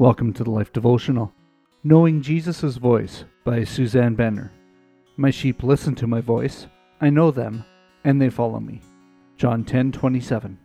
Welcome 0.00 0.32
to 0.34 0.44
the 0.44 0.52
Life 0.52 0.72
Devotional. 0.72 1.32
Knowing 1.82 2.22
Jesus' 2.22 2.76
Voice 2.76 3.24
by 3.42 3.64
Suzanne 3.64 4.14
Benner. 4.14 4.52
My 5.16 5.32
sheep 5.32 5.64
listen 5.64 5.96
to 5.96 6.06
my 6.06 6.20
voice. 6.20 6.68
I 7.00 7.10
know 7.10 7.32
them, 7.32 7.64
and 8.04 8.22
they 8.22 8.30
follow 8.30 8.60
me. 8.60 8.80
John 9.36 9.64
10:27. 9.64 10.56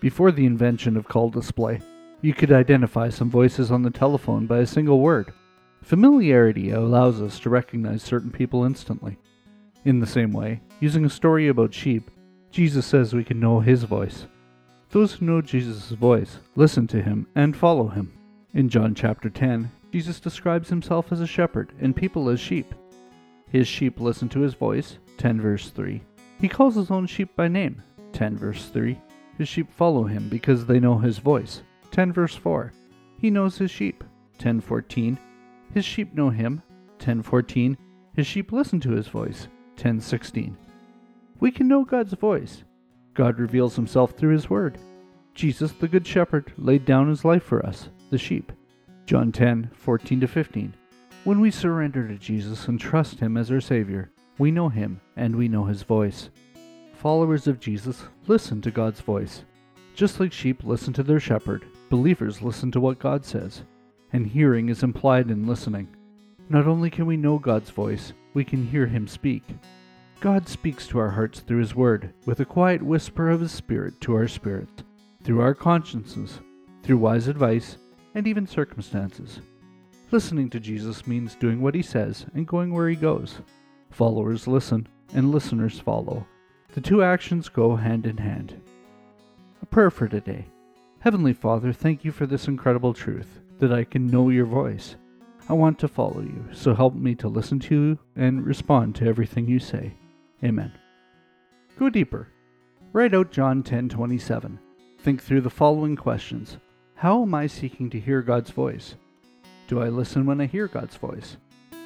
Before 0.00 0.32
the 0.32 0.46
invention 0.46 0.96
of 0.96 1.06
call 1.06 1.28
display, 1.28 1.82
you 2.22 2.32
could 2.32 2.50
identify 2.50 3.10
some 3.10 3.28
voices 3.28 3.70
on 3.70 3.82
the 3.82 3.90
telephone 3.90 4.46
by 4.46 4.60
a 4.60 4.66
single 4.66 5.00
word. 5.00 5.34
Familiarity 5.82 6.70
allows 6.70 7.20
us 7.20 7.38
to 7.40 7.50
recognize 7.50 8.02
certain 8.02 8.30
people 8.30 8.64
instantly. 8.64 9.18
In 9.84 10.00
the 10.00 10.06
same 10.06 10.32
way, 10.32 10.62
using 10.80 11.04
a 11.04 11.10
story 11.10 11.48
about 11.48 11.74
sheep, 11.74 12.10
Jesus 12.50 12.86
says 12.86 13.12
we 13.12 13.24
can 13.24 13.38
know 13.38 13.60
his 13.60 13.82
voice. 13.82 14.26
Those 14.88 15.12
who 15.12 15.26
know 15.26 15.42
Jesus' 15.42 15.90
voice 15.90 16.38
listen 16.56 16.86
to 16.86 17.02
him 17.02 17.26
and 17.34 17.54
follow 17.54 17.88
him. 17.88 18.14
In 18.54 18.68
John 18.68 18.94
chapter 18.94 19.28
10, 19.28 19.68
Jesus 19.90 20.20
describes 20.20 20.68
himself 20.68 21.10
as 21.10 21.20
a 21.20 21.26
shepherd 21.26 21.72
and 21.80 21.94
people 21.94 22.28
as 22.28 22.38
sheep. 22.38 22.72
His 23.50 23.66
sheep 23.66 23.98
listen 23.98 24.28
to 24.28 24.40
his 24.40 24.54
voice, 24.54 24.98
10 25.18 25.40
verse 25.40 25.70
3. 25.70 26.00
He 26.40 26.48
calls 26.48 26.76
his 26.76 26.88
own 26.88 27.08
sheep 27.08 27.34
by 27.34 27.48
name, 27.48 27.82
10 28.12 28.36
verse 28.36 28.68
3. 28.68 28.96
His 29.38 29.48
sheep 29.48 29.72
follow 29.72 30.04
him 30.04 30.28
because 30.28 30.66
they 30.66 30.78
know 30.78 30.98
his 30.98 31.18
voice, 31.18 31.62
10 31.90 32.12
verse 32.12 32.36
4. 32.36 32.72
He 33.18 33.28
knows 33.28 33.58
his 33.58 33.72
sheep, 33.72 34.04
10:14. 34.38 35.18
His 35.72 35.84
sheep 35.84 36.14
know 36.14 36.30
him, 36.30 36.62
10:14. 37.00 37.76
His 38.12 38.28
sheep 38.28 38.52
listen 38.52 38.78
to 38.80 38.92
his 38.92 39.08
voice, 39.08 39.48
10:16. 39.76 40.56
We 41.40 41.50
can 41.50 41.66
know 41.66 41.84
God's 41.84 42.14
voice. 42.14 42.62
God 43.14 43.40
reveals 43.40 43.74
himself 43.74 44.12
through 44.12 44.32
his 44.32 44.48
word. 44.48 44.78
Jesus, 45.34 45.72
the 45.72 45.88
good 45.88 46.06
shepherd, 46.06 46.52
laid 46.56 46.84
down 46.84 47.08
his 47.08 47.24
life 47.24 47.42
for 47.42 47.66
us, 47.66 47.88
the 48.14 48.18
sheep. 48.18 48.52
John 49.06 49.32
10, 49.32 49.72
14 49.74 50.20
to 50.20 50.28
15. 50.28 50.72
When 51.24 51.40
we 51.40 51.50
surrender 51.50 52.06
to 52.06 52.14
Jesus 52.14 52.68
and 52.68 52.78
trust 52.78 53.18
him 53.18 53.36
as 53.36 53.50
our 53.50 53.60
Savior, 53.60 54.12
we 54.38 54.52
know 54.52 54.68
him 54.68 55.00
and 55.16 55.34
we 55.34 55.48
know 55.48 55.64
his 55.64 55.82
voice. 55.82 56.30
Followers 56.92 57.48
of 57.48 57.58
Jesus 57.58 58.04
listen 58.28 58.62
to 58.62 58.70
God's 58.70 59.00
voice. 59.00 59.42
Just 59.96 60.20
like 60.20 60.32
sheep 60.32 60.62
listen 60.62 60.92
to 60.92 61.02
their 61.02 61.18
shepherd, 61.18 61.64
believers 61.90 62.40
listen 62.40 62.70
to 62.70 62.78
what 62.78 63.00
God 63.00 63.24
says, 63.24 63.64
and 64.12 64.28
hearing 64.28 64.68
is 64.68 64.84
implied 64.84 65.28
in 65.28 65.48
listening. 65.48 65.88
Not 66.48 66.68
only 66.68 66.90
can 66.90 67.06
we 67.06 67.16
know 67.16 67.40
God's 67.40 67.70
voice, 67.70 68.12
we 68.32 68.44
can 68.44 68.64
hear 68.64 68.86
him 68.86 69.08
speak. 69.08 69.42
God 70.20 70.46
speaks 70.46 70.86
to 70.86 71.00
our 71.00 71.10
hearts 71.10 71.40
through 71.40 71.58
his 71.58 71.74
word, 71.74 72.12
with 72.26 72.38
a 72.38 72.44
quiet 72.44 72.80
whisper 72.80 73.28
of 73.28 73.40
his 73.40 73.50
spirit 73.50 74.00
to 74.02 74.14
our 74.14 74.28
spirits, 74.28 74.84
through 75.24 75.40
our 75.40 75.54
consciences, 75.54 76.38
through 76.84 76.98
wise 76.98 77.26
advice, 77.26 77.76
and 78.14 78.26
even 78.26 78.46
circumstances. 78.46 79.40
Listening 80.10 80.48
to 80.50 80.60
Jesus 80.60 81.06
means 81.06 81.34
doing 81.34 81.60
what 81.60 81.74
he 81.74 81.82
says 81.82 82.26
and 82.34 82.46
going 82.46 82.72
where 82.72 82.88
he 82.88 82.96
goes. 82.96 83.38
Followers 83.90 84.46
listen, 84.46 84.86
and 85.14 85.30
listeners 85.30 85.78
follow. 85.78 86.26
The 86.74 86.80
two 86.80 87.02
actions 87.02 87.48
go 87.48 87.76
hand 87.76 88.06
in 88.06 88.16
hand. 88.16 88.60
A 89.62 89.66
prayer 89.66 89.90
for 89.90 90.08
today. 90.08 90.46
Heavenly 91.00 91.32
Father, 91.32 91.72
thank 91.72 92.04
you 92.04 92.12
for 92.12 92.26
this 92.26 92.48
incredible 92.48 92.94
truth 92.94 93.40
that 93.58 93.72
I 93.72 93.84
can 93.84 94.06
know 94.06 94.30
your 94.30 94.46
voice. 94.46 94.96
I 95.48 95.52
want 95.52 95.78
to 95.80 95.88
follow 95.88 96.20
you, 96.20 96.44
so 96.52 96.74
help 96.74 96.94
me 96.94 97.14
to 97.16 97.28
listen 97.28 97.60
to 97.60 97.74
you 97.74 97.98
and 98.16 98.46
respond 98.46 98.94
to 98.96 99.06
everything 99.06 99.46
you 99.46 99.58
say. 99.58 99.94
Amen. 100.42 100.72
Go 101.78 101.90
deeper. 101.90 102.28
Write 102.92 103.14
out 103.14 103.30
John 103.30 103.62
10:27. 103.62 104.58
Think 104.98 105.22
through 105.22 105.42
the 105.42 105.50
following 105.50 105.96
questions. 105.96 106.56
How 106.96 107.22
am 107.22 107.34
I 107.34 107.48
seeking 107.48 107.90
to 107.90 108.00
hear 108.00 108.22
God's 108.22 108.50
voice? 108.50 108.94
Do 109.66 109.82
I 109.82 109.88
listen 109.88 110.26
when 110.26 110.40
I 110.40 110.46
hear 110.46 110.68
God's 110.68 110.96
voice? 110.96 111.36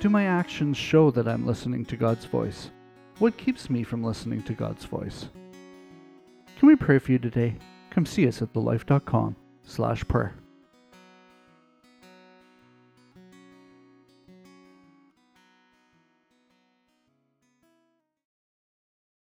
Do 0.00 0.08
my 0.08 0.24
actions 0.24 0.76
show 0.76 1.10
that 1.10 1.28
I'm 1.28 1.46
listening 1.46 1.84
to 1.86 1.96
God's 1.96 2.24
voice? 2.24 2.70
What 3.18 3.36
keeps 3.36 3.68
me 3.68 3.84
from 3.84 4.02
listening 4.02 4.42
to 4.44 4.54
God's 4.54 4.84
voice? 4.86 5.28
Can 6.58 6.68
we 6.68 6.76
pray 6.76 6.98
for 6.98 7.12
you 7.12 7.18
today? 7.18 7.56
Come 7.90 8.06
see 8.06 8.26
us 8.26 8.42
at 8.42 8.52
thelife.com 8.52 9.36
slash 9.62 10.06
prayer. 10.08 10.34